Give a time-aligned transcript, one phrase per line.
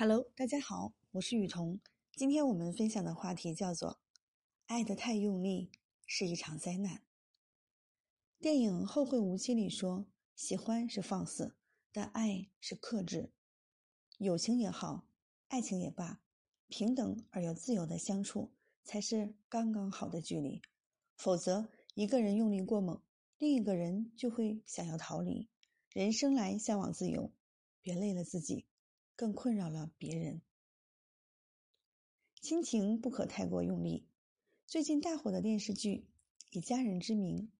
[0.00, 1.80] Hello，大家好，我是雨桐。
[2.12, 3.98] 今天我们分享的话题叫做
[4.66, 5.72] “爱得太用力
[6.06, 7.02] 是一场灾难”。
[8.38, 10.06] 电影《后会无期》里说
[10.36, 11.56] ：“喜欢是放肆，
[11.90, 13.32] 但爱是克制。
[14.18, 15.08] 友情也好，
[15.48, 16.20] 爱情也罢，
[16.68, 18.52] 平等而又自由的相处
[18.84, 20.62] 才是刚刚好的距离。
[21.16, 23.02] 否则，一个人用力过猛，
[23.36, 25.48] 另一个人就会想要逃离。
[25.92, 27.32] 人生来向往自由，
[27.82, 28.64] 别累了自己。”
[29.18, 30.42] 更困扰了别人。
[32.40, 34.06] 亲情不可太过用力。
[34.64, 36.06] 最近大火的电视剧
[36.56, 37.50] 《以家人之名》，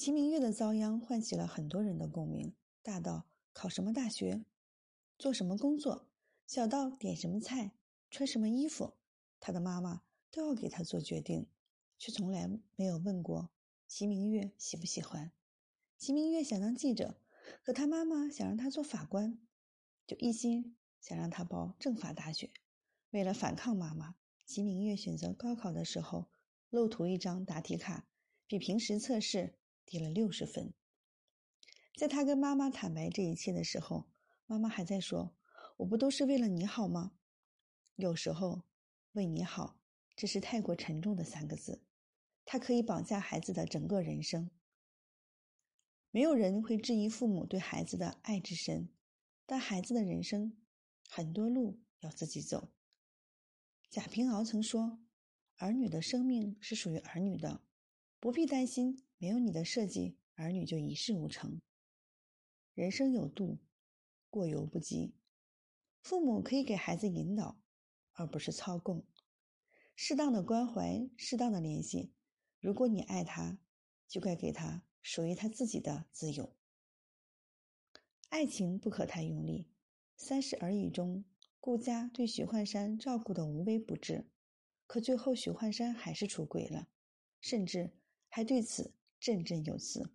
[0.00, 2.54] 齐明月的遭殃唤起了很多人的共鸣。
[2.84, 4.44] 大到考什么大学、
[5.18, 6.08] 做什么工作，
[6.46, 7.72] 小到点什么菜、
[8.08, 8.94] 穿什么衣服，
[9.40, 11.48] 他的妈妈都要给他做决定，
[11.98, 13.50] 却从来没有问过
[13.88, 15.32] 齐明月喜不喜欢。
[15.98, 17.20] 齐明月想当记者，
[17.64, 19.36] 可他妈妈想让他做法官。
[20.10, 22.50] 就一心想让他报政法大学。
[23.10, 26.28] 为了反抗妈妈，齐明月选择高考的时候
[26.68, 28.08] 漏涂一张答题卡，
[28.48, 29.54] 比平时测试
[29.86, 30.74] 低了六十分。
[31.96, 34.08] 在他跟妈妈坦白这一切的时候，
[34.46, 35.36] 妈妈还在说
[35.78, 37.12] ：“我不都是为了你好吗？”
[37.94, 38.64] 有时候
[39.14, 39.78] ，“为你好”
[40.16, 41.84] 这是太过沉重的三个字，
[42.44, 44.50] 它可以绑架孩子的整个人生。
[46.10, 48.88] 没有人会质疑父母对孩子的爱之深。
[49.50, 50.56] 但孩子的人生，
[51.08, 52.70] 很多路要自己走。
[53.90, 55.00] 贾平凹曾说
[55.58, 57.60] ：“儿女的生命是属于儿女的，
[58.20, 61.60] 不必担心没有你的设计，儿女就一事无成。
[62.74, 63.58] 人生有度，
[64.28, 65.16] 过犹不及。
[66.00, 67.60] 父母可以给孩子引导，
[68.12, 69.04] 而不是操控。
[69.96, 72.12] 适当的关怀，适当的联系。
[72.60, 73.58] 如果你爱他，
[74.06, 76.54] 就该给他属于他自己的自由。”
[78.30, 79.66] 爱情不可太用力。
[80.16, 81.24] 三十而已中，
[81.58, 84.24] 顾家对许幻山照顾的无微不至，
[84.86, 86.88] 可最后许幻山还是出轨了，
[87.40, 87.90] 甚至
[88.28, 90.12] 还对此振振有词：“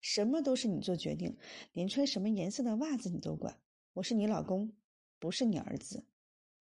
[0.00, 1.36] 什么都是你做决定，
[1.72, 3.60] 连穿什么颜色的袜子你都管。
[3.94, 4.72] 我是你老公，
[5.18, 6.06] 不是你儿子。”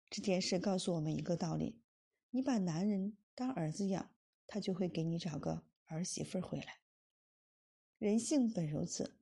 [0.08, 1.82] 这件事告诉我们一个道理：
[2.30, 4.10] 你把男人当儿子养，
[4.46, 6.78] 他就会给你找个儿媳妇回来。
[7.98, 9.17] 人性本如此。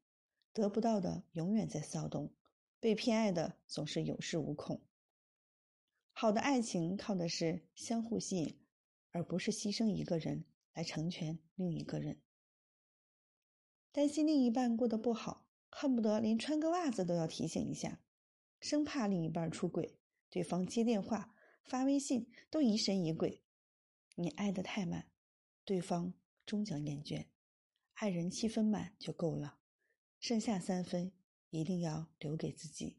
[0.57, 2.33] 得不到的永远在骚动，
[2.81, 4.81] 被偏爱的总是有恃无恐。
[6.13, 8.59] 好的爱情靠的是相互吸引，
[9.11, 12.23] 而不是牺牲一个人来成全另一个人。
[13.93, 18.01] 担心另一半过得不好，恨不得连穿个袜子都要提醒一下，
[18.59, 19.99] 生怕另一半出轨，
[20.31, 21.35] 对方接电话、
[21.65, 23.43] 发微信都疑神疑鬼。
[24.15, 25.11] 你爱得太满，
[25.67, 26.15] 对方
[26.47, 27.27] 终将厌倦。
[27.93, 29.59] 爱人七分满就够了。
[30.27, 31.13] 剩下三分
[31.51, 32.99] 一定要留给自己。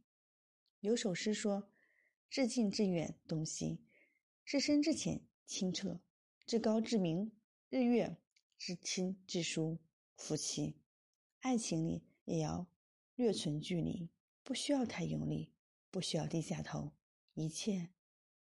[0.79, 1.69] 有首诗说
[2.31, 3.83] ：“至近至远东西，
[4.45, 5.99] 至深至浅清澈，
[6.45, 7.33] 至高至明
[7.67, 8.15] 日月，
[8.57, 9.77] 至亲至疏
[10.15, 10.77] 夫妻。”
[11.43, 12.65] 爱情里也要
[13.15, 14.09] 略存距离，
[14.41, 15.51] 不需要太用力，
[15.91, 16.94] 不需要低下头，
[17.33, 17.89] 一切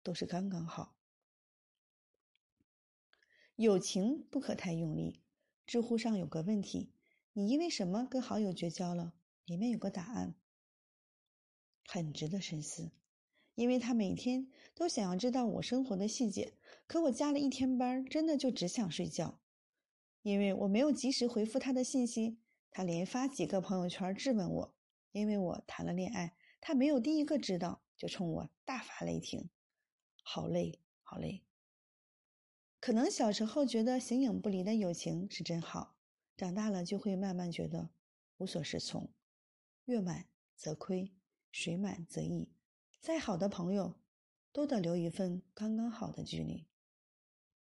[0.01, 0.95] 都是刚刚好。
[3.57, 5.21] 友情不可太用力。
[5.65, 6.93] 知乎上有个问题。
[7.37, 9.13] 你因为什么跟好友绝交了？
[9.45, 10.33] 里面有个答案，
[11.85, 12.89] 很值得深思。
[13.53, 16.55] 因为他每天都想要知道我生活的细节，
[16.87, 19.39] 可我加了一天班，真的就只想睡觉。
[20.23, 22.39] 因为我没有及时回复他的信息，
[22.71, 24.75] 他连发几个朋友圈质问我。
[25.11, 29.51] 因为我谈了恋爱，他没有第一个知道，就冲我大发雷霆。
[30.23, 31.43] 好累，好累。
[32.79, 35.96] 可能小时候觉得形影不离的友情是真好。
[36.37, 37.89] 长大了就会慢慢觉得
[38.37, 39.11] 无所适从，
[39.85, 41.11] 月满则亏，
[41.51, 42.47] 水满则溢。
[42.99, 43.95] 再好的朋友，
[44.51, 46.67] 都得留一份刚刚好的距离。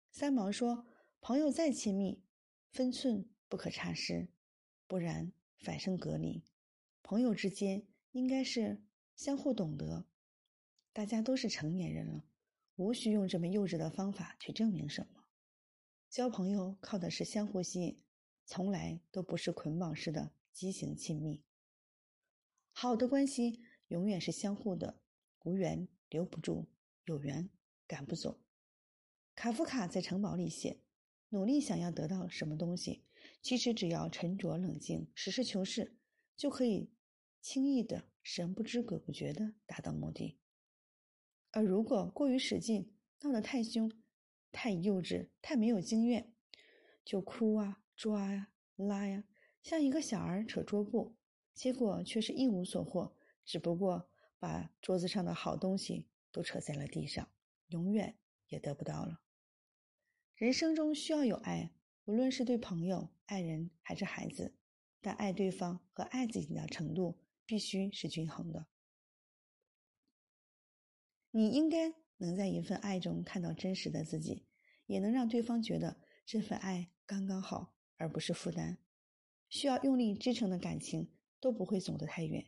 [0.09, 0.87] 三毛说
[1.19, 2.23] ：“朋友再亲密，
[2.71, 4.29] 分寸不可差失，
[4.87, 6.45] 不然反生隔离。
[7.01, 8.81] 朋友之间应该是
[9.13, 10.05] 相互懂得。
[10.93, 12.23] 大家都是成年人了，
[12.77, 15.25] 无需用这么幼稚的方法去证明什么。
[16.09, 17.99] 交朋友靠的是相互吸引。”
[18.45, 21.43] 从来都不是捆绑式的畸形亲密。
[22.71, 24.99] 好的关系永远是相互的，
[25.43, 26.67] 无缘留不住，
[27.05, 27.49] 有缘
[27.87, 28.39] 赶不走。
[29.35, 30.81] 卡夫卡在城堡里写：
[31.29, 33.03] 努力想要得到什么东西，
[33.41, 35.97] 其实只要沉着冷静、实事求是，
[36.35, 36.91] 就可以
[37.41, 40.39] 轻易的、神不知鬼不觉的达到目的。
[41.51, 43.91] 而如果过于使劲，闹得太凶、
[44.51, 46.33] 太幼稚、太没有经验，
[47.05, 47.82] 就哭啊！
[47.95, 49.23] 抓呀，拉呀，
[49.61, 51.15] 像一个小儿扯桌布，
[51.53, 54.09] 结果却是一无所获，只不过
[54.39, 57.29] 把桌子上的好东西都扯在了地上，
[57.67, 58.17] 永远
[58.47, 59.21] 也得不到了。
[60.35, 61.71] 人生中需要有爱，
[62.05, 64.55] 无论是对朋友、爱人还是孩子，
[64.99, 68.67] 但爱对方和爱自己的程度必须是均衡的。
[71.31, 74.45] 你应该能在一份爱中看到真实的自己，
[74.85, 77.72] 也能让对方觉得这份爱刚刚好，
[78.03, 78.77] 而不是负担。
[79.47, 81.07] 需要用力支撑的感情
[81.39, 82.45] 都不会走得太远，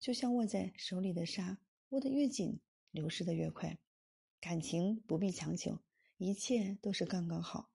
[0.00, 1.58] 就像握在手里的沙，
[1.90, 2.58] 握得越紧，
[2.90, 3.78] 流失的越快。
[4.40, 5.78] 感情不必强求，
[6.16, 7.70] 一切都是刚刚好，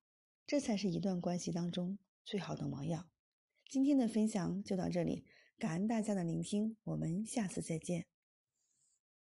[0.45, 3.10] 这才是一段关系当中最好的模样。
[3.69, 5.24] 今天的分享就到这里，
[5.57, 8.07] 感恩大家的聆听，我们下次再见。